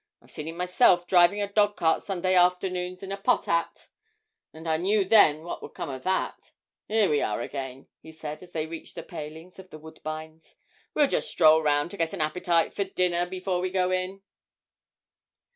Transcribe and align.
I've 0.19 0.31
seen 0.31 0.47
him 0.47 0.57
myself 0.57 1.05
driving 1.05 1.43
a 1.43 1.53
dog 1.53 1.77
cart 1.77 2.01
Sunday 2.01 2.33
afternoons 2.33 3.03
in 3.03 3.11
a 3.11 3.17
pot 3.17 3.47
'at, 3.47 3.87
and 4.51 4.67
I 4.67 4.77
knew 4.77 5.05
then 5.05 5.43
what 5.43 5.61
would 5.61 5.75
come 5.75 5.91
of 5.91 6.01
that. 6.05 6.53
Here 6.87 7.07
we 7.07 7.21
are 7.21 7.39
again!' 7.39 7.87
he 8.01 8.11
said, 8.11 8.41
as 8.41 8.51
they 8.51 8.65
reached 8.65 8.95
the 8.95 9.03
palings 9.03 9.59
of 9.59 9.69
'The 9.69 9.77
Woodbines.' 9.77 10.55
'We'll 10.95 11.05
just 11.05 11.29
stroll 11.29 11.61
round 11.61 11.91
to 11.91 11.97
get 11.97 12.13
an 12.13 12.21
appetite 12.21 12.73
for 12.73 12.83
dinner 12.83 13.27
before 13.27 13.59
we 13.59 13.69
go 13.69 13.91
in.' 13.91 14.23